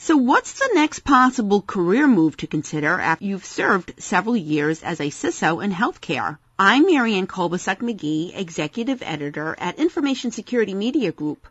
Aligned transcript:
So 0.00 0.16
what's 0.16 0.52
the 0.52 0.70
next 0.74 1.00
possible 1.00 1.60
career 1.60 2.06
move 2.06 2.36
to 2.36 2.46
consider 2.46 3.00
after 3.00 3.24
you've 3.24 3.44
served 3.44 3.94
several 3.98 4.36
years 4.36 4.84
as 4.84 5.00
a 5.00 5.10
CISO 5.10 5.62
in 5.62 5.72
healthcare? 5.72 6.38
I'm 6.56 6.86
Marianne 6.86 7.26
Kolbasuk 7.26 7.78
McGee, 7.78 8.30
Executive 8.32 9.02
Editor 9.02 9.56
at 9.58 9.80
Information 9.80 10.30
Security 10.30 10.72
Media 10.72 11.10
Group. 11.10 11.48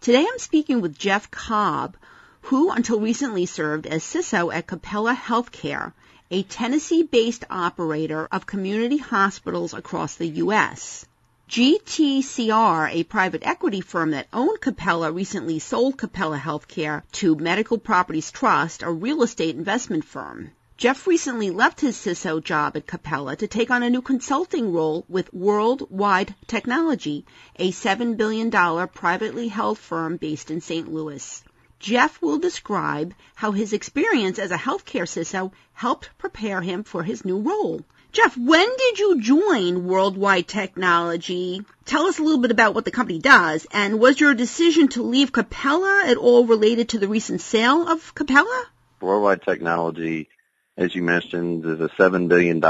Today 0.00 0.24
I'm 0.24 0.38
speaking 0.38 0.80
with 0.80 0.96
Jeff 0.96 1.28
Cobb, 1.32 1.96
who 2.42 2.70
until 2.70 3.00
recently 3.00 3.46
served 3.46 3.88
as 3.88 4.04
CISO 4.04 4.54
at 4.54 4.68
Capella 4.68 5.16
Healthcare, 5.16 5.92
a 6.30 6.44
Tennessee-based 6.44 7.46
operator 7.50 8.28
of 8.30 8.46
community 8.46 8.98
hospitals 8.98 9.74
across 9.74 10.14
the 10.14 10.28
U.S. 10.44 11.04
GTCR, 11.48 12.90
a 12.90 13.04
private 13.04 13.46
equity 13.46 13.80
firm 13.80 14.10
that 14.10 14.26
owned 14.32 14.60
Capella, 14.60 15.12
recently 15.12 15.60
sold 15.60 15.96
Capella 15.96 16.38
Healthcare 16.38 17.04
to 17.12 17.36
Medical 17.36 17.78
Properties 17.78 18.32
Trust, 18.32 18.82
a 18.82 18.90
real 18.90 19.22
estate 19.22 19.54
investment 19.54 20.04
firm. 20.04 20.50
Jeff 20.76 21.06
recently 21.06 21.50
left 21.50 21.80
his 21.80 21.96
CISO 21.96 22.42
job 22.42 22.76
at 22.76 22.88
Capella 22.88 23.36
to 23.36 23.46
take 23.46 23.70
on 23.70 23.84
a 23.84 23.90
new 23.90 24.02
consulting 24.02 24.72
role 24.72 25.04
with 25.08 25.32
Worldwide 25.32 26.34
Technology, 26.48 27.24
a 27.54 27.70
$7 27.70 28.16
billion 28.16 28.50
privately 28.88 29.46
held 29.46 29.78
firm 29.78 30.16
based 30.16 30.50
in 30.50 30.60
St. 30.60 30.92
Louis. 30.92 31.44
Jeff 31.78 32.20
will 32.20 32.38
describe 32.38 33.14
how 33.36 33.52
his 33.52 33.72
experience 33.72 34.40
as 34.40 34.50
a 34.50 34.58
healthcare 34.58 35.06
CISO 35.06 35.52
helped 35.74 36.10
prepare 36.18 36.60
him 36.60 36.82
for 36.82 37.04
his 37.04 37.24
new 37.24 37.38
role. 37.38 37.84
Jeff, 38.12 38.36
when 38.36 38.68
did 38.76 38.98
you 38.98 39.20
join 39.20 39.86
Worldwide 39.86 40.48
Technology? 40.48 41.62
Tell 41.84 42.06
us 42.06 42.18
a 42.18 42.22
little 42.22 42.40
bit 42.40 42.50
about 42.50 42.74
what 42.74 42.84
the 42.84 42.90
company 42.90 43.18
does, 43.18 43.66
and 43.72 44.00
was 44.00 44.18
your 44.18 44.34
decision 44.34 44.88
to 44.88 45.02
leave 45.02 45.32
Capella 45.32 46.04
at 46.06 46.16
all 46.16 46.46
related 46.46 46.90
to 46.90 46.98
the 46.98 47.08
recent 47.08 47.40
sale 47.40 47.88
of 47.88 48.14
Capella? 48.14 48.64
Worldwide 49.00 49.42
Technology, 49.42 50.28
as 50.76 50.94
you 50.94 51.02
mentioned, 51.02 51.64
is 51.66 51.80
a 51.80 51.88
$7 51.90 52.28
billion 52.28 52.60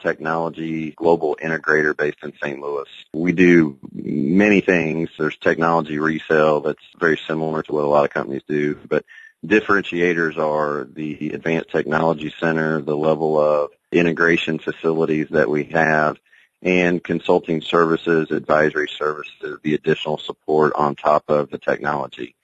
technology 0.00 0.90
global 0.90 1.36
integrator 1.42 1.96
based 1.96 2.18
in 2.22 2.32
St. 2.42 2.60
Louis. 2.60 2.88
We 3.14 3.32
do 3.32 3.78
many 3.92 4.60
things. 4.60 5.10
There's 5.18 5.36
technology 5.36 5.98
resale 5.98 6.60
that's 6.60 6.82
very 6.98 7.18
similar 7.28 7.62
to 7.62 7.72
what 7.72 7.84
a 7.84 7.88
lot 7.88 8.04
of 8.04 8.10
companies 8.10 8.42
do, 8.48 8.78
but 8.88 9.04
differentiators 9.44 10.36
are 10.36 10.84
the 10.84 11.30
Advanced 11.30 11.70
Technology 11.70 12.32
Center, 12.40 12.82
the 12.82 12.96
level 12.96 13.38
of 13.38 13.70
integration 13.92 14.58
facilities 14.58 15.28
that 15.30 15.48
we 15.48 15.64
have, 15.64 16.18
and 16.62 17.02
consulting 17.04 17.60
services, 17.60 18.30
advisory 18.30 18.88
services, 18.88 19.58
the 19.62 19.74
additional 19.74 20.18
support 20.18 20.72
on 20.74 20.96
top 20.96 21.24
of 21.28 21.50
the 21.50 21.58
technology. 21.58 22.34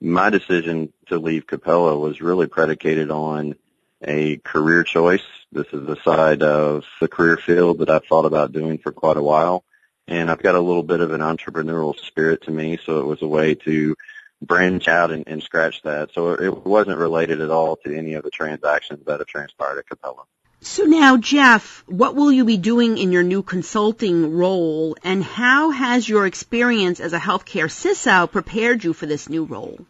My 0.00 0.30
decision 0.30 0.92
to 1.06 1.18
leave 1.18 1.46
Capella 1.46 1.98
was 1.98 2.20
really 2.20 2.46
predicated 2.46 3.10
on 3.10 3.54
a 4.02 4.38
career 4.38 4.82
choice. 4.82 5.22
This 5.52 5.66
is 5.72 5.86
the 5.86 5.96
side 6.02 6.42
of 6.42 6.84
the 7.00 7.08
career 7.08 7.36
field 7.36 7.78
that 7.78 7.90
I've 7.90 8.06
thought 8.06 8.24
about 8.24 8.52
doing 8.52 8.78
for 8.78 8.92
quite 8.92 9.18
a 9.18 9.22
while. 9.22 9.62
And 10.08 10.30
I've 10.30 10.42
got 10.42 10.54
a 10.54 10.60
little 10.60 10.82
bit 10.82 11.00
of 11.00 11.12
an 11.12 11.20
entrepreneurial 11.20 11.98
spirit 11.98 12.42
to 12.44 12.50
me, 12.50 12.78
so 12.84 13.00
it 13.00 13.06
was 13.06 13.22
a 13.22 13.28
way 13.28 13.54
to 13.56 13.94
branch 14.42 14.88
out 14.88 15.10
and, 15.10 15.24
and 15.28 15.42
scratch 15.42 15.82
that. 15.82 16.12
So 16.12 16.32
it 16.32 16.66
wasn't 16.66 16.98
related 16.98 17.40
at 17.40 17.50
all 17.50 17.76
to 17.84 17.96
any 17.96 18.14
of 18.14 18.24
the 18.24 18.30
transactions 18.30 19.04
that 19.04 19.20
have 19.20 19.28
transpired 19.28 19.78
at 19.78 19.88
Capella. 19.88 20.22
So 20.62 20.84
now, 20.84 21.16
Jeff, 21.16 21.82
what 21.86 22.14
will 22.14 22.30
you 22.30 22.44
be 22.44 22.58
doing 22.58 22.98
in 22.98 23.12
your 23.12 23.22
new 23.22 23.42
consulting 23.42 24.36
role, 24.36 24.94
and 25.02 25.24
how 25.24 25.70
has 25.70 26.06
your 26.06 26.26
experience 26.26 27.00
as 27.00 27.14
a 27.14 27.18
healthcare 27.18 27.70
CISO 27.70 28.30
prepared 28.30 28.84
you 28.84 28.92
for 28.92 29.06
this 29.06 29.30
new 29.30 29.44
role? 29.44 29.86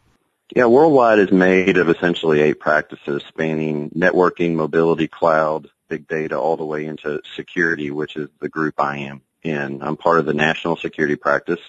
Yeah, 0.55 0.67
Worldwide 0.67 1.19
is 1.19 1.33
made 1.33 1.77
of 1.77 1.89
essentially 1.89 2.41
eight 2.41 2.61
practices 2.61 3.25
spanning 3.29 3.91
networking, 3.91 4.55
mobility, 4.55 5.09
cloud, 5.09 5.69
big 5.89 6.07
data, 6.07 6.39
all 6.39 6.57
the 6.57 6.65
way 6.65 6.87
into 6.87 7.21
security, 7.35 7.91
which 7.91 8.17
is 8.17 8.29
the 8.41 8.49
group 8.49 8.75
I 8.79 8.99
am 8.99 9.23
in. 9.43 9.83
I'm 9.83 9.97
part 9.97 10.21
of 10.21 10.27
the 10.27 10.35
national 10.35 10.77
security 10.77 11.17
practice. 11.17 11.61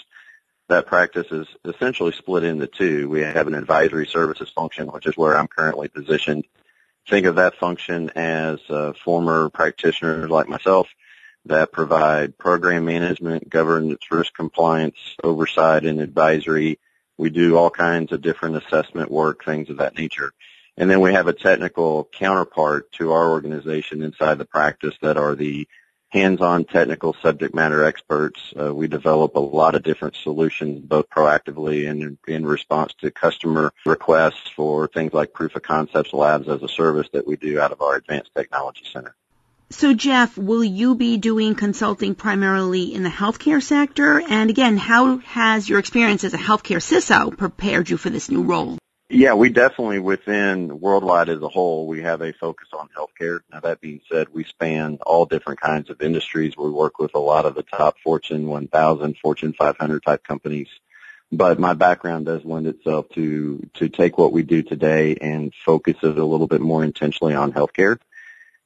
That 0.70 0.86
practice 0.86 1.28
is 1.32 1.48
essentially 1.66 2.12
split 2.12 2.44
into 2.44 2.68
two. 2.68 3.10
We 3.10 3.22
have 3.22 3.48
an 3.48 3.56
advisory 3.56 4.06
services 4.06 4.50
function, 4.50 4.92
which 4.92 5.08
is 5.08 5.18
where 5.18 5.36
I'm 5.36 5.48
currently 5.48 5.88
positioned, 5.88 6.46
think 7.08 7.26
of 7.26 7.36
that 7.36 7.56
function 7.56 8.12
as 8.16 8.60
uh, 8.70 8.94
former 9.04 9.50
practitioners 9.50 10.30
like 10.30 10.48
myself 10.48 10.88
that 11.46 11.72
provide 11.72 12.38
program 12.38 12.86
management, 12.86 13.50
governance, 13.50 14.04
risk 14.12 14.34
compliance, 14.34 14.98
oversight, 15.24 15.86
and 15.86 16.00
advisory. 16.00 16.80
We 17.18 17.30
do 17.30 17.58
all 17.58 17.70
kinds 17.70 18.12
of 18.12 18.22
different 18.22 18.58
assessment 18.58 19.10
work, 19.10 19.44
things 19.44 19.70
of 19.70 19.78
that 19.78 19.98
nature. 19.98 20.32
And 20.78 20.90
then 20.90 21.02
we 21.02 21.14
have 21.14 21.28
a 21.28 21.34
technical 21.34 22.08
counterpart 22.12 22.92
to 22.94 23.12
our 23.12 23.30
organization 23.30 24.02
inside 24.02 24.38
the 24.38 24.46
practice 24.46 24.96
that 25.02 25.18
are 25.18 25.36
the 25.36 25.68
hands-on 26.12 26.66
technical 26.66 27.16
subject 27.22 27.56
matter 27.56 27.84
experts. 27.84 28.40
Uh, 28.60 28.74
we 28.74 28.88
develop 28.88 29.36
a 29.36 29.40
lot 29.40 29.76
of 29.76 29.84
different 29.84 30.16
solutions, 30.16 30.82
both 30.82 31.10
proactively 31.10 31.90
and 31.90 32.02
in, 32.04 32.18
in, 32.28 32.46
response 32.46 32.94
to 33.00 33.10
customer 33.12 33.74
requests 33.86 34.50
for 34.56 34.88
things 34.88 35.14
like 35.14 35.34
proof 35.34 35.56
of 35.56 35.62
concepts 35.62 36.14
labs 36.14 36.50
as 36.50 36.62
a 36.62 36.68
service 36.68 37.08
that 37.14 37.26
we 37.26 37.38
do 37.38 37.60
out 37.60 37.72
of 37.72 37.82
our 37.82 37.96
advanced 37.96 38.32
technology 38.36 38.84
center. 38.92 39.16
So 39.70 39.94
Jeff, 39.94 40.38
will 40.38 40.66
you 40.66 40.96
be 40.96 41.18
doing 41.18 41.56
consulting 41.56 42.14
primarily 42.14 42.94
in 42.94 43.04
the 43.04 43.10
healthcare 43.10 43.64
sector? 43.64 44.20
And 44.20 44.50
again, 44.50 44.76
how 44.76 45.20
has 45.20 45.70
your 45.70 45.80
experience 45.80 46.26
as 46.26 46.34
a 46.34 46.38
healthcare 46.38 46.82
CISO 46.82 47.38
prepared 47.38 47.90
you 47.90 47.96
for 47.96 48.10
this 48.10 48.30
new 48.30 48.44
role? 48.44 48.81
Yeah, 49.14 49.34
we 49.34 49.50
definitely 49.50 50.00
within 50.00 50.80
worldwide 50.80 51.28
as 51.28 51.42
a 51.42 51.50
whole, 51.50 51.86
we 51.86 52.02
have 52.02 52.22
a 52.22 52.32
focus 52.32 52.70
on 52.72 52.88
healthcare. 52.98 53.42
Now 53.52 53.60
that 53.60 53.82
being 53.82 54.00
said, 54.10 54.30
we 54.32 54.46
span 54.46 55.00
all 55.02 55.26
different 55.26 55.60
kinds 55.60 55.90
of 55.90 56.02
industries. 56.02 56.56
We 56.56 56.70
work 56.70 56.98
with 56.98 57.14
a 57.14 57.20
lot 57.20 57.46
of 57.46 57.54
the 57.54 57.64
top 57.64 57.98
Fortune 58.02 58.48
1000, 58.48 59.18
Fortune 59.18 59.52
500 59.52 60.02
type 60.02 60.24
companies. 60.24 60.70
But 61.30 61.60
my 61.60 61.74
background 61.74 62.26
does 62.26 62.46
lend 62.46 62.68
itself 62.68 63.10
to, 63.10 63.68
to 63.74 63.90
take 63.90 64.18
what 64.18 64.32
we 64.32 64.44
do 64.44 64.64
today 64.64 65.18
and 65.20 65.54
focus 65.66 65.98
it 66.04 66.18
a 66.18 66.26
little 66.26 66.48
bit 66.48 66.62
more 66.62 66.82
intentionally 66.82 67.36
on 67.36 67.52
healthcare. 67.52 68.00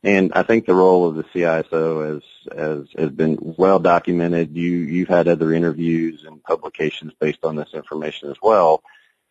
And 0.04 0.32
I 0.36 0.44
think 0.44 0.68
the 0.68 0.76
role 0.76 1.08
of 1.08 1.16
the 1.16 1.24
CISO 1.24 2.14
has, 2.14 2.56
has, 2.56 2.88
has 2.96 3.10
been 3.10 3.40
well 3.58 3.80
documented. 3.80 4.56
You, 4.56 4.70
you've 4.70 5.08
had 5.08 5.28
other 5.28 5.52
interviews 5.52 6.24
and 6.24 6.44
publications 6.44 7.14
based 7.20 7.44
on 7.44 7.56
this 7.56 7.74
information 7.74 8.30
as 8.30 8.38
well 8.44 8.84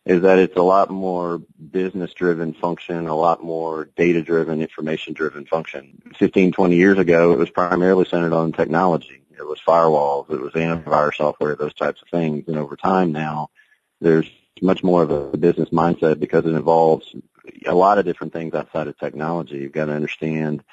is 0.05 0.21
that 0.21 0.37
it's 0.37 0.55
a 0.55 0.61
lot 0.61 0.89
more 0.91 1.41
business 1.71 2.13
driven 2.13 2.53
function, 2.53 3.07
a 3.07 3.15
lot 3.15 3.43
more 3.43 3.89
data 3.95 4.21
driven, 4.21 4.61
information 4.61 5.13
driven 5.13 5.45
function. 5.45 6.01
15, 6.17 6.51
20 6.51 6.75
years 6.75 6.99
ago, 6.99 7.33
it 7.33 7.39
was 7.39 7.49
primarily 7.49 8.05
centered 8.05 8.33
on 8.33 8.51
technology. 8.51 9.23
It 9.37 9.45
was 9.45 9.59
firewalls, 9.67 10.31
it 10.31 10.39
was 10.39 10.53
antivirus 10.53 11.15
software, 11.15 11.55
those 11.55 11.73
types 11.73 12.01
of 12.01 12.07
things. 12.09 12.47
And 12.47 12.57
over 12.57 12.75
time 12.75 13.11
now, 13.11 13.49
there's 13.99 14.29
much 14.61 14.83
more 14.83 15.03
of 15.03 15.11
a 15.11 15.37
business 15.37 15.69
mindset 15.69 16.19
because 16.19 16.45
it 16.45 16.53
involves 16.53 17.13
a 17.65 17.75
lot 17.75 17.97
of 17.97 18.05
different 18.05 18.33
things 18.33 18.53
outside 18.53 18.87
of 18.87 18.97
technology. 18.97 19.57
You've 19.57 19.71
got 19.71 19.85
to 19.85 19.93
understand 19.93 20.63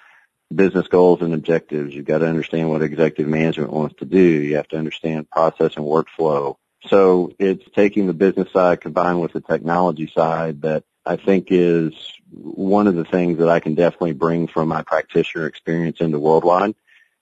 business 0.55 0.89
goals 0.89 1.23
and 1.23 1.35
objectives. 1.35 1.95
You've 1.95 2.07
got 2.07 2.19
to 2.19 2.29
understand 2.29 2.69
what 2.69 2.83
executive 2.83 3.29
management 3.29 3.73
wants 3.73 3.97
to 3.99 4.05
do. 4.05 4.19
You 4.19 4.57
have 4.57 4.69
to 4.69 4.79
understand 4.79 5.31
process 5.31 5.77
and 5.77 5.85
workflow. 5.85 6.57
So 6.89 7.33
it's 7.39 7.65
taking 7.75 8.07
the 8.07 8.13
business 8.13 8.53
side 8.53 8.81
combined 8.81 9.21
with 9.21 9.33
the 9.33 9.41
technology 9.41 10.11
side 10.15 10.63
that 10.63 10.85
I 11.05 11.17
think 11.17 11.49
is 11.51 11.93
one 12.31 12.87
of 12.87 12.95
the 12.95 13.05
things 13.05 13.39
that 13.39 13.49
I 13.49 13.61
can 13.61 13.75
definitely 13.75 14.13
bring 14.13 14.49
from 14.49 14.69
my 14.69 14.83
practitioner 14.83 15.47
experience 15.47 15.99
into 16.01 16.19
Worldwide. 16.19 16.75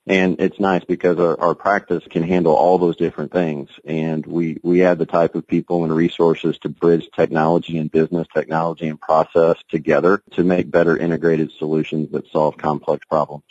And 0.06 0.40
it's 0.40 0.58
nice 0.58 0.82
because 0.84 1.18
our, 1.18 1.38
our 1.38 1.54
practice 1.54 2.02
can 2.08 2.22
handle 2.22 2.54
all 2.54 2.78
those 2.78 2.96
different 2.96 3.32
things. 3.32 3.68
And 3.84 4.24
we, 4.26 4.58
we 4.62 4.80
have 4.80 4.98
the 4.98 5.06
type 5.06 5.34
of 5.34 5.46
people 5.46 5.84
and 5.84 5.94
resources 5.94 6.58
to 6.62 6.68
bridge 6.68 7.08
technology 7.14 7.78
and 7.78 7.90
business, 7.90 8.26
technology 8.34 8.88
and 8.88 9.00
process 9.00 9.56
together 9.68 10.22
to 10.32 10.42
make 10.42 10.70
better 10.70 10.96
integrated 10.96 11.52
solutions 11.58 12.10
that 12.12 12.30
solve 12.32 12.56
complex 12.56 13.04
problems. 13.06 13.44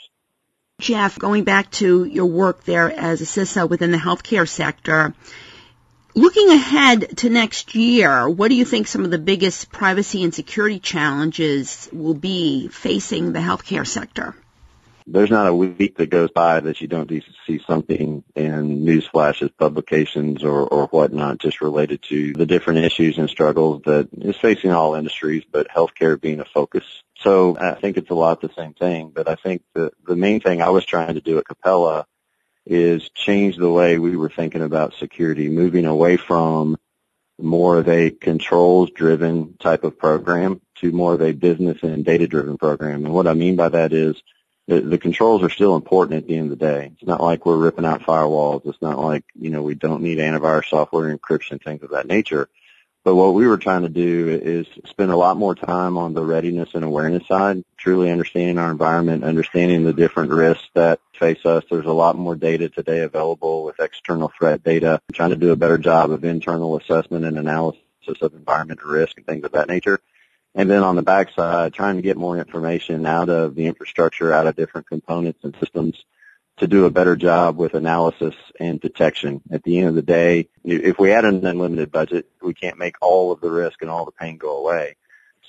Jeff, 0.80 1.20
going 1.20 1.44
back 1.44 1.70
to 1.72 2.06
your 2.06 2.26
work 2.26 2.64
there 2.64 2.90
as 2.90 3.22
a 3.22 3.26
CISO 3.26 3.70
within 3.70 3.92
the 3.92 3.98
healthcare 3.98 4.48
sector, 4.48 5.14
Looking 6.20 6.50
ahead 6.50 7.18
to 7.20 7.30
next 7.30 7.76
year, 7.76 8.28
what 8.28 8.50
do 8.50 8.56
you 8.56 8.66
think 8.66 8.88
some 8.88 9.06
of 9.06 9.10
the 9.10 9.18
biggest 9.18 9.72
privacy 9.72 10.22
and 10.22 10.36
security 10.36 10.78
challenges 10.78 11.88
will 11.94 12.14
be 12.14 12.68
facing 12.68 13.32
the 13.32 13.40
healthcare 13.40 13.88
sector? 13.88 14.36
There's 15.08 15.30
not 15.30 15.48
a 15.48 15.56
week 15.56 15.96
that 15.96 16.10
goes 16.10 16.30
by 16.30 16.60
that 16.60 16.82
you 16.82 16.90
don't 16.90 17.10
see 17.48 17.62
something 17.66 18.26
in 18.36 18.84
news 18.84 19.08
flashes, 19.08 19.52
publications, 19.58 20.44
or, 20.44 20.68
or 20.68 20.88
whatnot 20.88 21.38
just 21.38 21.62
related 21.62 22.04
to 22.10 22.34
the 22.34 22.46
different 22.46 22.84
issues 22.84 23.18
and 23.18 23.30
struggles 23.30 23.84
that 23.86 24.10
is 24.12 24.36
facing 24.36 24.72
all 24.72 24.96
industries, 24.96 25.46
but 25.50 25.70
healthcare 25.70 26.20
being 26.20 26.42
a 26.42 26.46
focus. 26.54 26.84
So 27.20 27.58
I 27.58 27.76
think 27.76 27.96
it's 27.96 28.10
a 28.10 28.14
lot 28.14 28.42
the 28.42 28.50
same 28.58 28.74
thing, 28.74 29.14
but 29.16 29.30
I 29.30 29.36
think 29.36 29.62
the, 29.74 29.94
the 30.06 30.18
main 30.18 30.42
thing 30.42 30.62
I 30.62 30.72
was 30.72 30.84
trying 30.84 31.14
to 31.14 31.22
do 31.22 31.38
at 31.38 31.46
Capella 31.46 32.06
is 32.66 33.10
change 33.10 33.58
the 33.58 33.70
way 33.70 33.98
we 34.00 34.16
were 34.16 34.30
thinking 34.30 34.62
about 34.62 34.94
security, 34.94 35.50
moving 35.50 35.86
away 35.86 36.18
from 36.18 36.78
more 37.40 37.78
of 37.78 37.88
a 37.88 38.12
controls 38.12 38.92
driven 38.92 39.56
type 39.58 39.84
of 39.84 39.98
program 39.98 40.62
to 40.76 40.92
more 40.92 41.14
of 41.14 41.22
a 41.22 41.32
business 41.32 41.82
and 41.84 42.06
data 42.06 42.28
driven 42.28 42.58
program. 42.58 43.06
And 43.06 43.14
what 43.14 43.28
I 43.28 43.34
mean 43.34 43.56
by 43.56 43.70
that 43.70 43.94
is 43.94 44.22
the, 44.68 44.82
the 44.82 44.98
controls 44.98 45.42
are 45.42 45.50
still 45.50 45.76
important 45.76 46.18
at 46.18 46.28
the 46.28 46.38
end 46.38 46.52
of 46.52 46.60
the 46.60 46.66
day. 46.66 46.92
It's 46.94 47.08
not 47.08 47.22
like 47.22 47.46
we're 47.46 47.58
ripping 47.58 47.86
out 47.86 48.02
firewalls. 48.02 48.68
It's 48.68 48.82
not 48.82 49.00
like, 49.00 49.24
you 49.34 49.50
know, 49.50 49.64
we 49.64 49.76
don't 49.76 50.04
need 50.04 50.20
antivirus 50.20 50.70
software 50.70 51.16
encryption, 51.16 51.64
things 51.64 51.82
of 51.82 51.92
that 51.92 52.08
nature. 52.08 52.50
But 53.04 53.16
what 53.16 53.34
we 53.34 53.48
were 53.48 53.58
trying 53.58 53.84
to 53.84 53.90
do 53.90 54.28
is 54.28 54.68
spend 54.86 55.12
a 55.12 55.18
lot 55.18 55.38
more 55.38 55.56
time 55.56 55.98
on 55.98 56.14
the 56.14 56.24
readiness 56.24 56.70
and 56.74 56.84
awareness 56.84 57.26
side, 57.28 57.64
truly 57.78 58.12
understanding 58.12 58.58
our 58.58 58.70
environment, 58.70 59.24
understanding 59.24 59.84
the 59.84 59.94
different 59.94 60.32
risks 60.32 60.68
that 60.76 61.00
face 61.20 61.46
us. 61.46 61.64
There's 61.70 61.86
a 61.86 61.92
lot 61.92 62.18
more 62.18 62.36
data 62.36 62.70
today 62.70 63.02
available 63.02 63.64
with 63.64 63.80
external 63.80 64.32
threat 64.38 64.64
data, 64.64 65.02
trying 65.14 65.32
to 65.32 65.36
do 65.36 65.52
a 65.52 65.58
better 65.58 65.78
job 65.78 66.12
of 66.12 66.24
internal 66.24 66.78
assessment 66.78 67.26
and 67.26 67.38
analysis 67.38 67.82
of 68.22 68.34
environment 68.34 68.84
risk 68.84 69.18
and 69.18 69.26
things 69.26 69.44
of 69.44 69.52
that 69.52 69.68
nature. 69.68 70.00
And 70.56 70.70
then 70.70 70.82
on 70.82 70.96
the 70.96 71.04
backside, 71.04 71.74
trying 71.74 71.98
to 71.98 72.02
get 72.02 72.18
more 72.18 72.38
information 72.38 73.06
out 73.06 73.30
of 73.30 73.54
the 73.54 73.68
infrastructure, 73.68 74.34
out 74.34 74.48
of 74.48 74.56
different 74.56 74.88
components 74.88 75.42
and 75.44 75.56
systems 75.60 76.04
to 76.58 76.68
do 76.68 76.86
a 76.86 76.92
better 76.92 77.16
job 77.16 77.58
with 77.58 77.74
analysis 77.74 78.36
and 78.60 78.82
detection. 78.82 79.42
At 79.52 79.64
the 79.64 79.80
end 79.80 79.90
of 79.90 79.96
the 79.96 80.02
day, 80.02 80.50
if 80.64 81.00
we 81.00 81.10
had 81.10 81.26
an 81.26 81.46
unlimited 81.46 81.92
budget, 81.92 82.28
we 82.42 82.54
can't 82.54 82.80
make 82.80 82.96
all 83.02 83.32
of 83.32 83.42
the 83.42 83.52
risk 83.52 83.82
and 83.82 83.90
all 83.90 84.06
the 84.06 84.12
pain 84.12 84.38
go 84.38 84.58
away. 84.58 84.96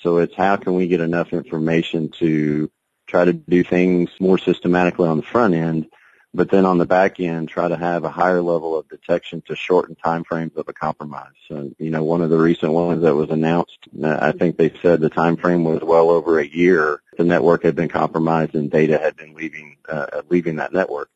So 0.01 0.17
it's 0.17 0.35
how 0.35 0.57
can 0.57 0.73
we 0.73 0.87
get 0.87 1.01
enough 1.01 1.33
information 1.33 2.09
to 2.19 2.71
try 3.11 3.25
to 3.25 3.33
do 3.33 3.63
things 3.63 4.09
more 4.19 4.37
systematically 4.37 5.07
on 5.07 5.17
the 5.17 5.23
front 5.23 5.53
end 5.53 5.87
but 6.33 6.49
then 6.49 6.65
on 6.65 6.77
the 6.77 6.85
back 6.85 7.19
end, 7.19 7.49
try 7.49 7.67
to 7.67 7.75
have 7.75 8.05
a 8.05 8.09
higher 8.09 8.41
level 8.41 8.77
of 8.77 8.87
detection 8.87 9.41
to 9.47 9.55
shorten 9.55 9.95
time 9.95 10.23
frames 10.23 10.53
of 10.55 10.69
a 10.69 10.73
compromise. 10.73 11.33
So, 11.47 11.71
you 11.77 11.89
know, 11.89 12.03
one 12.03 12.21
of 12.21 12.29
the 12.29 12.37
recent 12.37 12.71
ones 12.71 13.01
that 13.01 13.15
was 13.15 13.29
announced, 13.29 13.77
I 14.01 14.31
think 14.31 14.55
they 14.55 14.73
said 14.81 15.01
the 15.01 15.09
time 15.09 15.35
frame 15.35 15.65
was 15.65 15.81
well 15.81 16.09
over 16.09 16.39
a 16.39 16.47
year. 16.47 17.01
The 17.17 17.25
network 17.25 17.63
had 17.63 17.75
been 17.75 17.89
compromised 17.89 18.55
and 18.55 18.71
data 18.71 18.97
had 18.97 19.17
been 19.17 19.33
leaving, 19.33 19.75
uh, 19.89 20.21
leaving 20.29 20.55
that 20.57 20.71
network. 20.71 21.09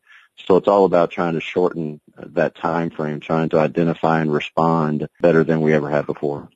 So 0.45 0.57
it's 0.57 0.68
all 0.68 0.83
about 0.83 1.12
trying 1.12 1.36
to 1.36 1.41
shorten 1.41 2.01
that 2.18 2.56
time 2.56 2.89
frame, 2.89 3.21
trying 3.21 3.48
to 3.50 3.59
identify 3.59 4.19
and 4.19 4.33
respond 4.33 5.07
better 5.21 5.45
than 5.45 5.62
we 5.62 5.71
ever 5.71 5.89
have 5.89 6.07
before. 6.07 6.50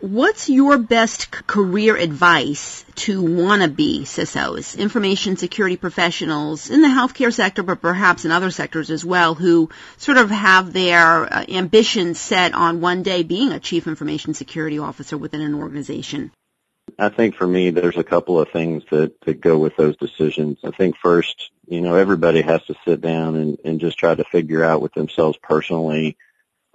What's 0.00 0.48
your 0.48 0.78
best 0.78 1.30
career 1.30 1.94
advice 1.94 2.86
to 2.94 3.22
wannabe 3.22 4.00
CISOs, 4.00 4.78
information 4.78 5.36
security 5.36 5.76
professionals 5.76 6.70
in 6.70 6.80
the 6.80 6.88
healthcare 6.88 7.30
sector, 7.30 7.62
but 7.62 7.82
perhaps 7.82 8.24
in 8.24 8.30
other 8.30 8.50
sectors 8.50 8.90
as 8.90 9.04
well, 9.04 9.34
who 9.34 9.68
sort 9.98 10.16
of 10.16 10.30
have 10.30 10.72
their 10.72 11.30
uh, 11.30 11.44
ambitions 11.50 12.18
set 12.18 12.54
on 12.54 12.80
one 12.80 13.02
day 13.02 13.22
being 13.22 13.52
a 13.52 13.60
chief 13.60 13.86
information 13.86 14.32
security 14.32 14.78
officer 14.78 15.18
within 15.18 15.42
an 15.42 15.54
organization? 15.54 16.32
I 16.98 17.10
think 17.10 17.34
for 17.34 17.46
me, 17.46 17.68
there's 17.68 17.98
a 17.98 18.02
couple 18.02 18.40
of 18.40 18.48
things 18.48 18.82
that, 18.90 19.20
that 19.26 19.42
go 19.42 19.58
with 19.58 19.76
those 19.76 19.98
decisions. 19.98 20.60
I 20.64 20.70
think 20.70 20.96
first, 20.96 21.50
you 21.68 21.82
know, 21.82 21.96
everybody 21.96 22.40
has 22.40 22.64
to 22.64 22.74
sit 22.86 23.02
down 23.02 23.36
and, 23.36 23.58
and 23.66 23.78
just 23.78 23.98
try 23.98 24.14
to 24.14 24.24
figure 24.24 24.64
out 24.64 24.80
with 24.80 24.94
themselves 24.94 25.38
personally 25.42 26.16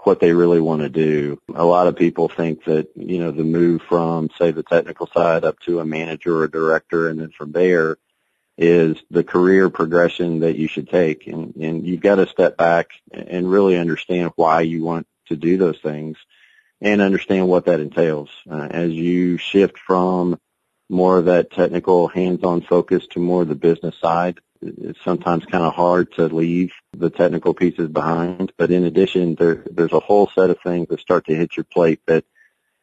what 0.06 0.20
they 0.20 0.34
really 0.34 0.62
want 0.62 0.82
to 0.82 0.90
do. 0.90 1.40
A 1.54 1.66
lot 1.66 1.88
of 1.88 1.96
people 1.96 2.30
think 2.30 2.66
that, 2.66 2.90
you 2.96 3.20
know, 3.20 3.32
the 3.32 3.44
move 3.44 3.82
from, 3.82 4.30
say, 4.38 4.52
the 4.52 4.64
technical 4.64 5.08
side 5.08 5.44
up 5.44 5.60
to 5.62 5.80
a 5.80 5.86
manager 5.86 6.38
or 6.38 6.48
director 6.48 7.10
and 7.10 7.20
then 7.20 7.32
from 7.32 7.52
there 7.52 7.98
is 8.58 8.98
the 9.12 9.24
career 9.24 9.70
progression 9.70 10.40
that 10.42 10.56
you 10.56 10.68
should 10.68 10.90
take. 10.90 11.28
And, 11.28 11.56
and 11.56 11.86
you've 11.86 12.02
got 12.02 12.16
to 12.16 12.28
step 12.28 12.56
back 12.56 12.92
and 13.12 13.50
really 13.50 13.78
understand 13.78 14.32
why 14.36 14.62
you 14.62 14.84
want 14.84 15.08
to 15.28 15.36
do 15.36 15.58
those 15.58 15.80
things 15.80 16.18
and 16.82 17.02
understand 17.02 17.48
what 17.48 17.66
that 17.66 17.80
entails. 17.80 18.30
Uh, 18.50 18.68
as 18.70 18.92
you 18.92 19.38
shift 19.38 19.80
from 19.80 20.40
more 20.90 21.18
of 21.18 21.26
that 21.26 21.52
technical 21.52 22.08
hands-on 22.08 22.62
focus 22.62 23.08
to 23.08 23.20
more 23.20 23.42
of 23.42 23.48
the 23.48 23.56
business 23.56 23.98
side, 24.00 24.40
it's 24.66 25.04
sometimes 25.04 25.46
kind 25.46 25.64
of 25.64 25.74
hard 25.74 26.12
to 26.14 26.28
leave 26.28 26.72
the 26.94 27.10
technical 27.10 27.54
pieces 27.54 27.90
behind. 27.90 28.52
But 28.58 28.72
in 28.72 28.84
addition, 28.86 29.36
there, 29.36 29.64
there's 29.70 29.94
a 29.94 30.00
whole 30.00 30.30
set 30.34 30.50
of 30.50 30.60
things 30.62 30.88
that 30.90 31.00
start 31.00 31.26
to 31.28 31.36
hit 31.36 31.56
your 31.56 31.66
plate 31.66 32.02
that 32.08 32.26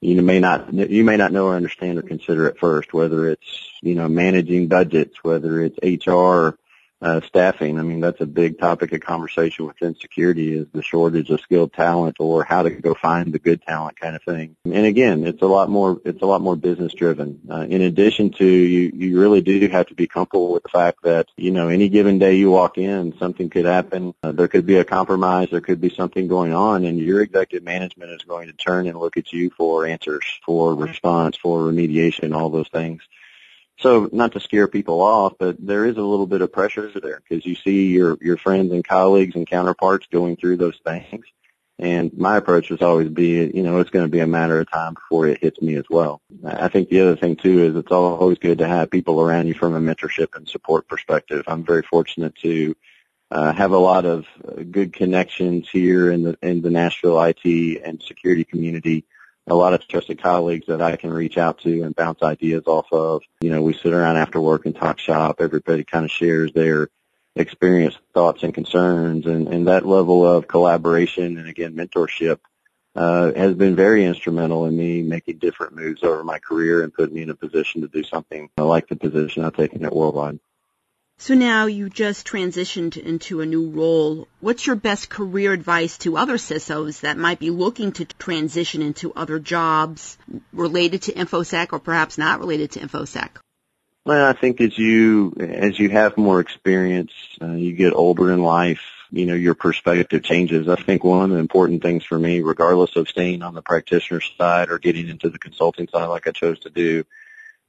you 0.01 0.21
may 0.21 0.41
not 0.41 0.73
you 0.73 1.05
may 1.05 1.17
not 1.17 1.33
know 1.33 1.47
or 1.47 1.55
understand 1.55 1.99
or 1.99 2.03
consider 2.03 2.49
at 2.49 2.59
first. 2.59 2.93
Whether 2.93 3.29
it's 3.29 3.71
you 3.83 3.95
know 3.95 4.09
managing 4.09 4.67
budgets, 4.67 5.23
whether 5.23 5.63
it's 5.63 6.07
HR 6.07 6.57
uh, 7.03 7.21
staffing. 7.27 7.79
I 7.79 7.83
mean, 7.83 8.01
that's 8.01 8.21
a 8.21 8.27
big 8.27 8.59
topic 8.59 8.93
of 8.93 9.01
conversation 9.01 9.67
within 9.67 9.97
security 9.97 10.57
is 10.57 10.67
the 10.73 10.83
shortage 10.83 11.31
of 11.31 11.41
skilled 11.41 11.73
talent 11.73 12.17
or 12.21 12.45
how 12.45 12.63
to 12.63 12.71
go 12.71 12.95
find 12.95 13.33
the 13.33 13.41
good 13.41 13.63
talent 13.63 13.99
kind 13.99 14.15
of 14.15 14.23
thing. 14.23 14.57
And 14.65 14.87
again, 14.87 15.27
it's 15.27 15.43
a 15.43 15.47
lot 15.47 15.69
more, 15.69 16.01
it's 16.05 16.23
a 16.23 16.27
lot 16.27 16.41
more 16.41 16.55
business 16.55 16.95
driven. 16.95 17.41
Uh, 17.51 17.67
in 17.69 17.83
addition 17.83 18.31
to 18.33 18.47
you, 18.47 18.93
you 18.95 19.21
really 19.21 19.41
do 19.41 19.67
have 19.69 19.89
to 19.89 19.95
be 19.95 20.07
comfortable 20.07 20.53
with 20.53 20.63
the 20.63 20.69
fact 20.69 21.03
that, 21.03 21.29
you 21.37 21.51
know, 21.51 21.69
any 21.69 21.89
given 21.89 22.19
day 22.19 22.35
you 22.35 22.51
walk 22.51 22.79
in, 22.79 23.17
something 23.19 23.51
could 23.51 23.65
happen. 23.65 24.15
Uh, 24.23 24.33
there 24.33 24.49
could 24.49 24.67
be 24.67 24.77
a 24.77 24.85
compromise. 24.85 25.49
There 25.51 25.61
could 25.61 25.81
be 25.81 25.91
something 25.91 26.29
going 26.29 26.53
on 26.53 26.85
and 26.85 26.99
your 26.99 27.21
executive 27.23 27.65
management 27.65 28.13
is 28.13 28.23
going 28.23 28.47
to 28.47 28.53
turn 28.53 28.87
and 28.87 28.99
look 28.99 29.17
at 29.17 29.33
you 29.33 29.51
for 29.51 29.87
answers, 29.87 30.25
for 30.47 30.75
response, 30.75 31.37
for 31.37 31.61
remediation, 31.61 32.35
all 32.35 32.51
those 32.51 32.69
things. 32.69 33.03
So 33.79 34.09
not 34.13 34.33
to 34.33 34.41
scare 34.41 34.69
people 34.69 35.01
off, 35.01 35.35
but 35.39 35.57
there 35.59 35.85
is 35.85 35.97
a 35.97 36.03
little 36.03 36.27
bit 36.27 36.41
of 36.41 36.53
pressure 36.53 36.91
there 36.95 37.21
because 37.21 37.45
you 37.45 37.55
see 37.57 37.89
your, 37.89 38.17
your 38.21 38.37
friends 38.37 38.73
and 38.73 38.87
colleagues 38.87 39.35
and 39.35 39.47
counterparts 39.47 40.07
going 40.07 40.37
through 40.37 40.59
those 40.59 40.79
things. 40.85 41.25
And 41.79 42.17
my 42.17 42.37
approach 42.37 42.71
was 42.71 42.81
always 42.81 43.09
be, 43.09 43.51
you 43.53 43.63
know, 43.63 43.81
it's 43.81 43.91
going 43.91 44.05
to 44.05 44.11
be 44.11 44.21
a 44.21 44.27
matter 44.27 44.61
of 44.61 44.71
time 44.71 44.95
before 44.95 45.27
it 45.27 45.41
hits 45.41 45.61
me 45.61 45.75
as 45.75 45.87
well. 45.91 46.21
I 46.45 46.69
think 46.69 46.89
the 46.89 47.01
other 47.01 47.17
thing 47.17 47.35
too 47.35 47.65
is 47.65 47.75
it's 47.75 47.91
always 47.91 48.39
good 48.39 48.59
to 48.59 48.69
have 48.69 48.91
people 48.91 49.21
around 49.21 49.49
you 49.49 49.55
from 49.55 49.75
a 49.75 49.81
mentorship 49.81 50.37
and 50.37 50.49
support 50.49 50.87
perspective. 50.87 51.43
I'm 51.49 51.65
very 51.65 51.83
fortunate 51.83 52.37
to 52.37 52.77
uh, 53.33 53.53
have 53.53 53.73
a 53.73 53.79
lot 53.79 54.05
of 54.05 54.27
good 54.71 54.93
connections 54.93 55.69
here 55.69 56.11
in 56.11 56.23
the 56.23 56.39
in 56.43 56.61
the 56.61 56.71
Nashville 56.71 57.21
IT 57.21 57.45
and 57.83 58.03
security 58.03 58.45
community 58.45 59.07
a 59.49 59.55
lot 59.55 59.75
of 59.75 59.87
trusted 59.87 60.23
colleagues 60.23 60.67
that 60.67 60.81
I 60.81 60.97
can 60.97 61.13
reach 61.13 61.37
out 61.37 61.59
to 61.61 61.83
and 61.83 61.95
bounce 61.95 62.23
ideas 62.23 62.65
off 62.67 62.87
of. 62.93 63.23
You 63.41 63.51
know, 63.51 63.63
we 63.63 63.75
sit 63.75 63.93
around 63.93 64.17
after 64.17 64.41
work 64.41 64.67
and 64.67 64.75
talk 64.75 64.99
shop. 64.99 65.37
Everybody 65.41 65.85
kind 65.85 66.05
of 66.05 66.11
shares 66.11 66.53
their 66.53 66.89
experience, 67.35 67.97
thoughts, 68.15 68.43
and 68.43 68.55
concerns, 68.55 69.27
and, 69.27 69.49
and 69.49 69.67
that 69.69 69.87
level 69.87 70.27
of 70.27 70.47
collaboration 70.47 71.39
and 71.39 71.49
again 71.49 71.75
mentorship 71.75 72.39
uh, 72.95 73.33
has 73.35 73.55
been 73.55 73.75
very 73.75 74.05
instrumental 74.05 74.67
in 74.67 74.77
me 74.77 75.03
making 75.03 75.39
different 75.39 75.75
moves 75.75 76.03
over 76.03 76.23
my 76.23 76.39
career 76.39 76.83
and 76.83 76.93
putting 76.93 77.15
me 77.15 77.23
in 77.23 77.31
a 77.31 77.35
position 77.35 77.81
to 77.81 77.89
do 77.89 78.03
something 78.03 78.51
like 78.59 78.87
the 78.89 78.97
position 78.97 79.45
I've 79.45 79.57
taken 79.57 79.85
at 79.85 79.95
Worldwide. 79.95 80.39
So 81.23 81.35
now 81.35 81.67
you 81.67 81.89
just 81.89 82.27
transitioned 82.27 82.97
into 82.97 83.43
a 83.43 83.47
new 83.47 83.71
role. 83.71 84.27
What's 84.41 84.67
your 84.67 84.75
best 84.75 85.09
career 85.09 85.53
advice 85.53 85.97
to 85.99 86.17
other 86.17 86.37
CISOs 86.37 87.03
that 87.03 87.17
might 87.17 87.39
be 87.39 87.51
looking 87.51 87.93
to 87.93 88.07
transition 88.07 88.83
into 88.83 89.13
other 89.15 89.39
jobs 89.39 90.19
related 90.53 91.03
to 91.03 91.13
InfoSec 91.13 91.69
or 91.73 91.79
perhaps 91.79 92.19
not 92.19 92.41
related 92.41 92.73
to 92.73 92.81
InfoSec? 92.81 93.29
Well, 94.05 94.29
I 94.29 94.33
think 94.33 94.61
as 94.61 94.77
you 94.77 95.33
as 95.39 95.79
you 95.79 95.91
have 95.91 96.19
more 96.19 96.41
experience, 96.41 97.13
uh, 97.41 97.53
you 97.53 97.73
get 97.75 97.93
older 97.93 98.33
in 98.33 98.43
life. 98.43 98.83
You 99.13 99.27
know, 99.27 99.35
your 99.35 99.55
perspective 99.55 100.25
changes. 100.25 100.69
I 100.69 100.75
think 100.75 101.05
one 101.05 101.27
of 101.27 101.31
the 101.31 101.37
important 101.37 101.83
things 101.83 102.03
for 102.05 102.19
me, 102.19 102.41
regardless 102.41 102.97
of 102.97 103.09
staying 103.09 103.43
on 103.43 103.55
the 103.55 103.63
practitioner 103.63 104.23
side 104.23 104.71
or 104.71 104.81
getting 104.81 105.09
into 105.09 105.31
the 105.31 105.39
consulting 105.39 105.87
side, 105.87 106.07
like 106.07 106.27
I 106.27 106.33
chose 106.33 106.59
to 106.61 106.71
do, 106.71 107.05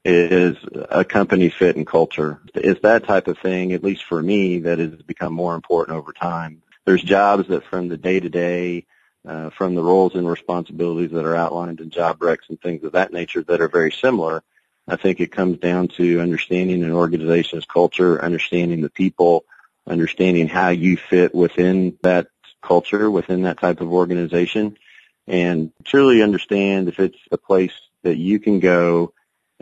is 0.06 0.58
a 0.90 1.06
company 1.06 1.50
fit 1.50 1.76
and 1.76 1.88
culture. 1.88 2.42
It's 2.56 2.82
that 2.82 3.06
type 3.06 3.28
of 3.28 3.38
thing, 3.40 3.72
at 3.74 3.84
least 3.84 4.04
for 4.04 4.22
me, 4.22 4.60
that 4.60 4.80
has 4.80 5.02
become 5.02 5.34
more 5.34 5.56
important 5.56 5.98
over 5.98 6.12
time. 6.12 6.62
There's 6.86 7.02
jobs 7.02 7.48
that 7.48 7.64
from 7.66 7.88
the 7.88 7.98
day 7.98 8.20
to 8.20 8.30
day, 8.30 8.86
from 9.24 9.76
the 9.76 9.84
roles 9.84 10.16
and 10.16 10.28
responsibilities 10.28 11.12
that 11.12 11.26
are 11.26 11.36
outlined 11.36 11.80
in 11.80 11.90
job 11.90 12.20
recs 12.20 12.50
and 12.50 12.60
things 12.60 12.84
of 12.84 12.92
that 12.92 13.14
nature 13.14 13.44
that 13.44 13.62
are 13.62 13.70
very 13.70 13.92
similar. 13.92 14.44
I 14.86 14.98
think 14.98 15.22
it 15.22 15.32
comes 15.32 15.60
down 15.60 15.88
to 15.90 16.20
understanding 16.20 16.84
an 16.84 16.92
organization's 16.92 17.66
culture, 17.66 18.22
understanding 18.22 18.82
the 18.82 18.90
people, 18.90 19.46
understanding 19.88 20.50
how 20.50 20.70
you 20.70 20.98
fit 20.98 21.34
within 21.34 21.98
that 22.02 22.28
culture, 22.62 23.10
within 23.10 23.44
that 23.44 23.60
type 23.60 23.80
of 23.80 23.94
organization, 23.94 24.78
and 25.26 25.72
truly 25.86 26.22
understand 26.22 26.90
if 26.90 27.00
it's 27.00 27.18
a 27.32 27.38
place 27.38 27.72
that 28.04 28.18
you 28.18 28.40
can 28.40 28.60
go 28.60 29.14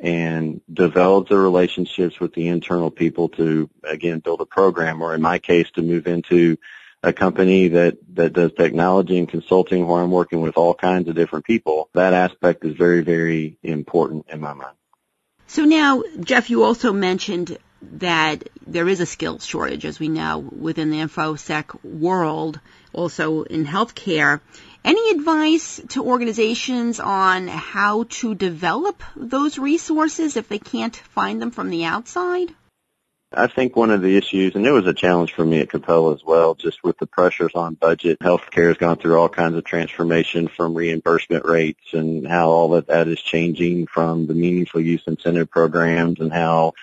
and 0.01 0.61
develop 0.71 1.29
the 1.29 1.37
relationships 1.37 2.19
with 2.19 2.33
the 2.33 2.47
internal 2.47 2.89
people 2.89 3.29
to 3.29 3.69
again 3.83 4.19
build 4.19 4.41
a 4.41 4.45
program 4.45 5.01
or 5.01 5.13
in 5.13 5.21
my 5.21 5.37
case 5.37 5.69
to 5.75 5.83
move 5.83 6.07
into 6.07 6.57
a 7.03 7.13
company 7.13 7.67
that 7.69 7.97
that 8.15 8.33
does 8.33 8.51
technology 8.53 9.19
and 9.19 9.29
consulting 9.29 9.87
where 9.87 10.01
I'm 10.01 10.09
working 10.09 10.41
with 10.41 10.57
all 10.57 10.73
kinds 10.73 11.07
of 11.07 11.15
different 11.15 11.45
people. 11.45 11.89
That 11.93 12.13
aspect 12.13 12.65
is 12.65 12.75
very 12.75 13.01
very 13.01 13.59
important 13.61 14.25
in 14.29 14.41
my 14.41 14.53
mind. 14.53 14.75
So 15.45 15.65
now 15.65 16.01
Jeff 16.19 16.49
you 16.49 16.63
also 16.63 16.91
mentioned 16.93 17.57
that 17.93 18.49
there 18.65 18.87
is 18.87 19.01
a 19.01 19.05
skills 19.05 19.45
shortage 19.45 19.85
as 19.85 19.99
we 19.99 20.07
know 20.07 20.39
within 20.39 20.89
the 20.89 20.97
infosec 20.97 21.83
world 21.83 22.59
also 22.93 23.43
in 23.43 23.65
healthcare 23.65 24.41
Any 24.83 25.11
advice 25.11 25.79
to 25.89 26.03
organizations 26.03 26.99
on 26.99 27.47
how 27.47 28.05
to 28.09 28.33
develop 28.33 29.03
those 29.15 29.59
resources 29.59 30.37
if 30.37 30.49
they 30.49 30.59
can't 30.59 30.95
find 30.95 31.41
them 31.41 31.51
from 31.51 31.69
the 31.69 31.85
outside? 31.85 32.53
I 33.33 33.47
think 33.47 33.77
one 33.77 33.91
of 33.91 34.01
the 34.01 34.17
issues, 34.17 34.55
and 34.55 34.65
it 34.65 34.71
was 34.71 34.87
a 34.87 34.93
challenge 34.93 35.33
for 35.33 35.45
me 35.45 35.59
at 35.59 35.69
Capella 35.69 36.13
as 36.13 36.21
well, 36.21 36.53
just 36.53 36.83
with 36.83 36.97
the 36.97 37.05
pressures 37.05 37.53
on 37.55 37.75
budget. 37.75 38.19
Healthcare 38.19 38.67
has 38.67 38.77
gone 38.77 38.97
through 38.97 39.17
all 39.17 39.29
kinds 39.29 39.55
of 39.55 39.63
transformation 39.63 40.49
from 40.49 40.73
reimbursement 40.73 41.45
rates 41.45 41.93
and 41.93 42.27
how 42.27 42.49
all 42.49 42.75
of 42.75 42.87
that 42.87 43.07
is 43.07 43.21
changing 43.21 43.87
from 43.87 44.27
the 44.27 44.33
meaningful 44.33 44.81
use 44.81 45.03
incentive 45.07 45.49
programs 45.49 46.19
and 46.19 46.33
how, 46.33 46.73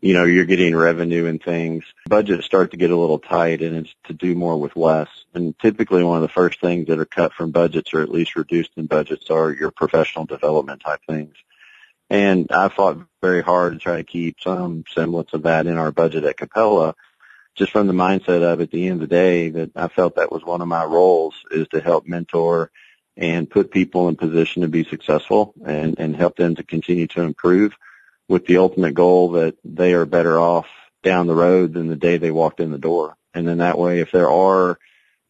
you 0.00 0.14
know, 0.14 0.24
you're 0.24 0.44
getting 0.44 0.76
revenue 0.76 1.26
and 1.26 1.42
things. 1.42 1.84
Budgets 2.06 2.46
start 2.46 2.70
to 2.70 2.76
get 2.76 2.90
a 2.90 2.96
little 2.96 3.18
tight 3.18 3.62
and 3.62 3.76
it's 3.76 3.94
to 4.04 4.12
do 4.12 4.34
more 4.34 4.58
with 4.58 4.76
less. 4.76 5.08
And 5.34 5.58
typically 5.58 6.04
one 6.04 6.16
of 6.16 6.22
the 6.22 6.28
first 6.28 6.60
things 6.60 6.86
that 6.86 7.00
are 7.00 7.04
cut 7.04 7.32
from 7.32 7.50
budgets 7.50 7.92
or 7.92 8.00
at 8.00 8.10
least 8.10 8.36
reduced 8.36 8.70
in 8.76 8.86
budgets 8.86 9.30
are 9.30 9.50
your 9.50 9.70
professional 9.70 10.24
development 10.24 10.82
type 10.82 11.00
things. 11.06 11.34
And 12.10 12.50
I 12.50 12.68
fought 12.68 13.06
very 13.20 13.42
hard 13.42 13.74
to 13.74 13.78
try 13.78 13.96
to 13.96 14.04
keep 14.04 14.40
some 14.40 14.84
semblance 14.94 15.32
of 15.32 15.42
that 15.42 15.66
in 15.66 15.76
our 15.76 15.92
budget 15.92 16.24
at 16.24 16.36
Capella, 16.36 16.94
just 17.54 17.72
from 17.72 17.86
the 17.86 17.92
mindset 17.92 18.42
of 18.42 18.60
at 18.60 18.70
the 18.70 18.86
end 18.86 19.02
of 19.02 19.08
the 19.08 19.14
day 19.14 19.50
that 19.50 19.72
I 19.76 19.88
felt 19.88 20.14
that 20.16 20.32
was 20.32 20.44
one 20.44 20.62
of 20.62 20.68
my 20.68 20.84
roles 20.84 21.34
is 21.50 21.68
to 21.68 21.80
help 21.80 22.06
mentor 22.06 22.70
and 23.16 23.50
put 23.50 23.72
people 23.72 24.08
in 24.08 24.16
position 24.16 24.62
to 24.62 24.68
be 24.68 24.84
successful 24.84 25.52
and, 25.66 25.98
and 25.98 26.14
help 26.14 26.36
them 26.36 26.54
to 26.54 26.62
continue 26.62 27.08
to 27.08 27.22
improve 27.22 27.74
with 28.28 28.46
the 28.46 28.58
ultimate 28.58 28.94
goal 28.94 29.32
that 29.32 29.56
they 29.64 29.94
are 29.94 30.06
better 30.06 30.38
off 30.38 30.66
down 31.02 31.26
the 31.26 31.34
road 31.34 31.72
than 31.72 31.88
the 31.88 31.96
day 31.96 32.18
they 32.18 32.30
walked 32.30 32.60
in 32.60 32.70
the 32.70 32.78
door. 32.78 33.16
And 33.34 33.46
then 33.46 33.58
that 33.58 33.78
way, 33.78 34.00
if 34.00 34.10
there 34.12 34.30
are, 34.30 34.78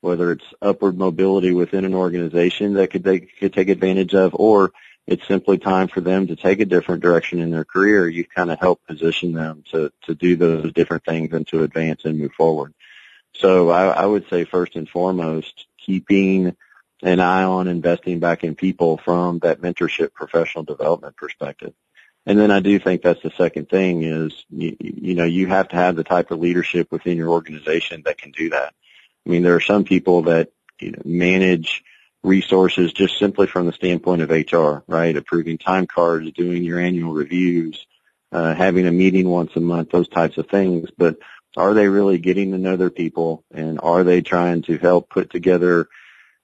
whether 0.00 0.32
it's 0.32 0.44
upward 0.60 0.98
mobility 0.98 1.52
within 1.52 1.84
an 1.84 1.94
organization 1.94 2.74
that 2.74 2.90
could 2.90 3.04
they 3.04 3.20
could 3.20 3.52
take 3.52 3.68
advantage 3.68 4.14
of, 4.14 4.34
or 4.34 4.72
it's 5.06 5.26
simply 5.26 5.58
time 5.58 5.88
for 5.88 6.00
them 6.00 6.26
to 6.26 6.36
take 6.36 6.60
a 6.60 6.66
different 6.66 7.02
direction 7.02 7.40
in 7.40 7.50
their 7.50 7.64
career. 7.64 8.08
You 8.08 8.24
kind 8.24 8.50
of 8.50 8.58
help 8.58 8.84
position 8.86 9.32
them 9.32 9.64
to, 9.70 9.90
to 10.02 10.14
do 10.14 10.36
those 10.36 10.72
different 10.72 11.04
things 11.04 11.32
and 11.32 11.46
to 11.48 11.62
advance 11.62 12.04
and 12.04 12.18
move 12.18 12.32
forward. 12.32 12.74
So 13.34 13.70
I, 13.70 13.86
I 13.86 14.06
would 14.06 14.28
say 14.28 14.44
first 14.44 14.76
and 14.76 14.88
foremost, 14.88 15.66
keeping 15.78 16.54
an 17.02 17.20
eye 17.20 17.44
on 17.44 17.68
investing 17.68 18.18
back 18.18 18.44
in 18.44 18.54
people 18.54 18.98
from 18.98 19.38
that 19.40 19.60
mentorship 19.60 20.12
professional 20.12 20.64
development 20.64 21.16
perspective. 21.16 21.72
And 22.28 22.38
then 22.38 22.50
I 22.50 22.60
do 22.60 22.78
think 22.78 23.00
that's 23.00 23.22
the 23.22 23.32
second 23.38 23.70
thing 23.70 24.02
is, 24.02 24.44
you, 24.50 24.76
you 24.78 25.14
know, 25.14 25.24
you 25.24 25.46
have 25.46 25.68
to 25.68 25.76
have 25.76 25.96
the 25.96 26.04
type 26.04 26.30
of 26.30 26.38
leadership 26.38 26.92
within 26.92 27.16
your 27.16 27.30
organization 27.30 28.02
that 28.04 28.18
can 28.18 28.32
do 28.32 28.50
that. 28.50 28.74
I 29.26 29.30
mean, 29.30 29.42
there 29.42 29.54
are 29.54 29.60
some 29.60 29.84
people 29.84 30.24
that, 30.24 30.50
you 30.78 30.90
know, 30.90 31.00
manage 31.06 31.82
resources 32.22 32.92
just 32.92 33.18
simply 33.18 33.46
from 33.46 33.64
the 33.64 33.72
standpoint 33.72 34.20
of 34.20 34.28
HR, 34.28 34.84
right? 34.86 35.16
Approving 35.16 35.56
time 35.56 35.86
cards, 35.86 36.30
doing 36.32 36.64
your 36.64 36.78
annual 36.78 37.14
reviews, 37.14 37.86
uh, 38.30 38.54
having 38.54 38.86
a 38.86 38.92
meeting 38.92 39.26
once 39.26 39.56
a 39.56 39.60
month, 39.60 39.88
those 39.88 40.08
types 40.08 40.36
of 40.36 40.50
things. 40.50 40.90
But 40.98 41.16
are 41.56 41.72
they 41.72 41.88
really 41.88 42.18
getting 42.18 42.52
to 42.52 42.58
know 42.58 42.76
their 42.76 42.90
people 42.90 43.42
and 43.54 43.80
are 43.82 44.04
they 44.04 44.20
trying 44.20 44.60
to 44.64 44.76
help 44.76 45.08
put 45.08 45.30
together 45.30 45.88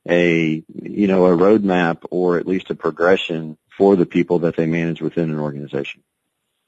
a, 0.08 0.64
you 0.66 1.06
know, 1.08 1.26
a 1.26 1.36
roadmap 1.36 2.04
or 2.10 2.38
at 2.38 2.46
least 2.46 2.70
a 2.70 2.74
progression 2.74 3.58
for 3.76 3.96
the 3.96 4.06
people 4.06 4.40
that 4.40 4.56
they 4.56 4.66
manage 4.66 5.00
within 5.00 5.30
an 5.30 5.38
organization? 5.38 6.02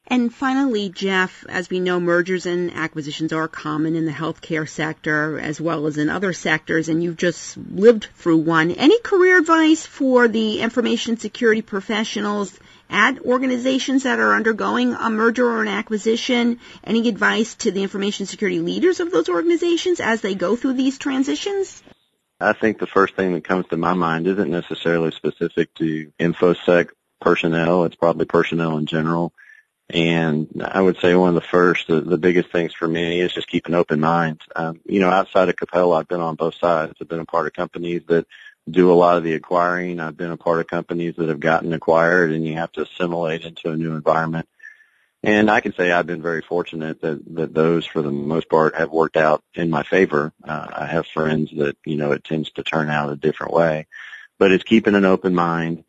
And 0.08 0.32
finally, 0.32 0.88
Jeff, 0.88 1.44
as 1.48 1.68
we 1.68 1.80
know, 1.80 1.98
mergers 1.98 2.46
and 2.46 2.72
acquisitions 2.72 3.32
are 3.32 3.48
common 3.48 3.96
in 3.96 4.04
the 4.04 4.12
healthcare 4.12 4.68
sector 4.68 5.40
as 5.40 5.60
well 5.60 5.86
as 5.86 5.98
in 5.98 6.08
other 6.08 6.32
sectors, 6.32 6.88
and 6.88 7.02
you've 7.02 7.16
just 7.16 7.56
lived 7.56 8.06
through 8.14 8.36
one. 8.36 8.70
Any 8.70 9.00
career 9.00 9.36
advice 9.38 9.84
for 9.84 10.28
the 10.28 10.60
information 10.60 11.16
security 11.16 11.60
professionals 11.60 12.56
at 12.88 13.18
organizations 13.18 14.04
that 14.04 14.20
are 14.20 14.34
undergoing 14.34 14.94
a 14.94 15.10
merger 15.10 15.44
or 15.44 15.62
an 15.62 15.68
acquisition? 15.68 16.60
Any 16.84 17.08
advice 17.08 17.56
to 17.56 17.72
the 17.72 17.82
information 17.82 18.26
security 18.26 18.60
leaders 18.60 19.00
of 19.00 19.10
those 19.10 19.28
organizations 19.28 19.98
as 19.98 20.20
they 20.20 20.36
go 20.36 20.54
through 20.54 20.74
these 20.74 20.98
transitions? 20.98 21.82
I 22.38 22.52
think 22.52 22.78
the 22.78 22.86
first 22.86 23.16
thing 23.16 23.32
that 23.32 23.44
comes 23.44 23.66
to 23.68 23.76
my 23.76 23.94
mind 23.94 24.28
isn't 24.28 24.50
necessarily 24.50 25.10
specific 25.10 25.74
to 25.74 26.12
InfoSec 26.20 26.90
personnel. 27.20 27.84
It's 27.84 27.96
probably 27.96 28.26
personnel 28.26 28.78
in 28.78 28.86
general 28.86 29.32
and 29.88 30.62
I 30.64 30.80
would 30.80 30.98
say 30.98 31.14
one 31.14 31.28
of 31.28 31.34
the 31.36 31.48
first, 31.48 31.86
the, 31.86 32.00
the 32.00 32.18
biggest 32.18 32.50
things 32.50 32.74
for 32.74 32.88
me 32.88 33.20
is 33.20 33.32
just 33.32 33.48
keep 33.48 33.66
an 33.66 33.74
open 33.74 34.00
mind. 34.00 34.40
Um, 34.54 34.80
you 34.84 34.98
know, 34.98 35.10
outside 35.10 35.48
of 35.48 35.56
Capella, 35.56 35.98
I've 35.98 36.08
been 36.08 36.20
on 36.20 36.34
both 36.34 36.56
sides. 36.56 36.94
I've 37.00 37.08
been 37.08 37.20
a 37.20 37.24
part 37.24 37.46
of 37.46 37.52
companies 37.52 38.02
that 38.08 38.26
do 38.68 38.90
a 38.90 38.94
lot 38.94 39.16
of 39.16 39.22
the 39.22 39.34
acquiring. 39.34 40.00
I've 40.00 40.16
been 40.16 40.32
a 40.32 40.36
part 40.36 40.58
of 40.58 40.66
companies 40.66 41.14
that 41.16 41.28
have 41.28 41.38
gotten 41.38 41.72
acquired 41.72 42.32
and 42.32 42.44
you 42.44 42.54
have 42.54 42.72
to 42.72 42.82
assimilate 42.82 43.44
into 43.44 43.70
a 43.70 43.76
new 43.76 43.94
environment. 43.94 44.48
And 45.22 45.48
I 45.48 45.60
can 45.60 45.72
say 45.72 45.92
I've 45.92 46.06
been 46.06 46.22
very 46.22 46.42
fortunate 46.42 47.00
that, 47.02 47.22
that 47.36 47.54
those 47.54 47.86
for 47.86 48.02
the 48.02 48.10
most 48.10 48.48
part 48.48 48.74
have 48.74 48.90
worked 48.90 49.16
out 49.16 49.42
in 49.54 49.70
my 49.70 49.84
favor. 49.84 50.32
Uh, 50.42 50.66
I 50.72 50.86
have 50.86 51.06
friends 51.06 51.52
that, 51.56 51.76
you 51.84 51.96
know, 51.96 52.10
it 52.10 52.24
tends 52.24 52.50
to 52.52 52.64
turn 52.64 52.90
out 52.90 53.12
a 53.12 53.16
different 53.16 53.52
way, 53.52 53.86
but 54.38 54.50
it's 54.50 54.64
keeping 54.64 54.96
an 54.96 55.04
open 55.04 55.34
mind. 55.34 55.84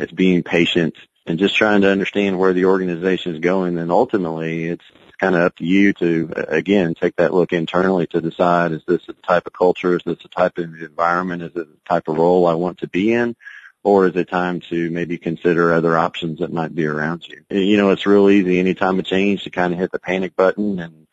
It's 0.00 0.12
being 0.12 0.42
patient 0.42 0.96
and 1.26 1.38
just 1.38 1.54
trying 1.54 1.82
to 1.82 1.90
understand 1.90 2.38
where 2.38 2.52
the 2.52 2.64
organization 2.64 3.34
is 3.34 3.40
going. 3.40 3.78
And 3.78 3.92
ultimately, 3.92 4.66
it's 4.66 4.84
kind 5.18 5.34
of 5.34 5.42
up 5.42 5.56
to 5.56 5.64
you 5.64 5.92
to, 5.92 6.32
again, 6.48 6.94
take 6.94 7.16
that 7.16 7.34
look 7.34 7.52
internally 7.52 8.06
to 8.08 8.20
decide, 8.20 8.72
is 8.72 8.82
this 8.86 9.04
the 9.06 9.12
type 9.12 9.46
of 9.46 9.52
culture? 9.52 9.94
Is 9.96 10.02
this 10.04 10.22
the 10.22 10.28
type 10.28 10.58
of 10.58 10.64
environment? 10.64 11.42
Is 11.42 11.50
it 11.50 11.54
the 11.54 11.78
type 11.88 12.08
of 12.08 12.16
role 12.16 12.46
I 12.46 12.54
want 12.54 12.78
to 12.78 12.88
be 12.88 13.12
in? 13.12 13.36
Or 13.82 14.06
is 14.06 14.16
it 14.16 14.28
time 14.28 14.60
to 14.68 14.90
maybe 14.90 15.16
consider 15.18 15.72
other 15.72 15.96
options 15.96 16.40
that 16.40 16.52
might 16.52 16.74
be 16.74 16.86
around 16.86 17.26
you? 17.26 17.44
You 17.50 17.76
know, 17.76 17.90
it's 17.90 18.06
real 18.06 18.28
easy 18.28 18.58
anytime 18.58 18.98
a 18.98 19.02
change 19.02 19.44
to 19.44 19.50
kind 19.50 19.72
of 19.72 19.78
hit 19.78 19.92
the 19.92 19.98
panic 19.98 20.36
button 20.36 20.78
and 20.78 21.06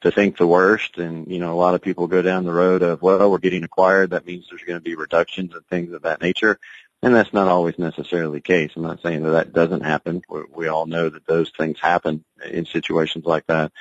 to 0.00 0.10
think 0.10 0.36
the 0.36 0.46
worst. 0.46 0.96
And, 0.98 1.30
you 1.30 1.38
know, 1.38 1.52
a 1.52 1.60
lot 1.60 1.74
of 1.74 1.82
people 1.82 2.06
go 2.06 2.22
down 2.22 2.44
the 2.44 2.52
road 2.52 2.82
of, 2.82 3.02
well, 3.02 3.30
we're 3.30 3.38
getting 3.38 3.64
acquired. 3.64 4.10
That 4.10 4.26
means 4.26 4.46
there's 4.48 4.62
going 4.62 4.78
to 4.78 4.84
be 4.84 4.94
reductions 4.94 5.54
and 5.54 5.66
things 5.66 5.92
of 5.92 6.02
that 6.02 6.22
nature. 6.22 6.58
And 7.04 7.14
that's 7.14 7.34
not 7.34 7.48
always 7.48 7.78
necessarily 7.78 8.38
the 8.38 8.42
case. 8.42 8.70
I'm 8.74 8.82
not 8.82 9.02
saying 9.02 9.24
that 9.24 9.30
that 9.30 9.52
doesn't 9.52 9.82
happen. 9.82 10.22
We, 10.26 10.40
we 10.50 10.68
all 10.68 10.86
know 10.86 11.10
that 11.10 11.26
those 11.26 11.50
things 11.50 11.78
happen 11.78 12.24
in 12.42 12.64
situations 12.64 13.26
like 13.26 13.46
that. 13.48 13.72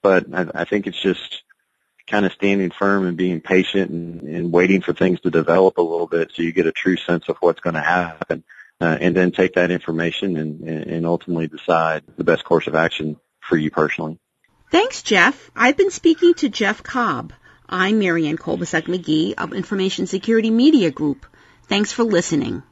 But 0.00 0.32
I, 0.32 0.46
I 0.54 0.64
think 0.64 0.86
it's 0.86 1.00
just 1.00 1.42
kind 2.06 2.24
of 2.24 2.32
standing 2.32 2.70
firm 2.70 3.04
and 3.04 3.16
being 3.16 3.40
patient 3.40 3.90
and, 3.90 4.22
and 4.22 4.52
waiting 4.52 4.80
for 4.80 4.92
things 4.92 5.20
to 5.22 5.30
develop 5.30 5.78
a 5.78 5.82
little 5.82 6.06
bit 6.06 6.30
so 6.32 6.42
you 6.42 6.52
get 6.52 6.66
a 6.66 6.72
true 6.72 6.96
sense 6.96 7.28
of 7.28 7.36
what's 7.40 7.58
going 7.58 7.74
to 7.74 7.82
happen. 7.82 8.44
Uh, 8.80 8.96
and 9.00 9.16
then 9.16 9.32
take 9.32 9.54
that 9.54 9.72
information 9.72 10.36
and, 10.36 10.60
and 10.62 11.04
ultimately 11.04 11.48
decide 11.48 12.04
the 12.16 12.22
best 12.22 12.44
course 12.44 12.68
of 12.68 12.76
action 12.76 13.16
for 13.40 13.56
you 13.56 13.72
personally. 13.72 14.20
Thanks, 14.70 15.02
Jeff. 15.02 15.50
I've 15.56 15.76
been 15.76 15.90
speaking 15.90 16.34
to 16.34 16.48
Jeff 16.48 16.84
Cobb. 16.84 17.32
I'm 17.68 17.98
Marianne 17.98 18.38
Kolbasuk 18.38 18.84
McGee 18.84 19.34
of 19.36 19.52
Information 19.52 20.06
Security 20.06 20.50
Media 20.52 20.92
Group. 20.92 21.26
Thanks 21.68 21.92
for 21.92 22.02
listening. 22.04 22.62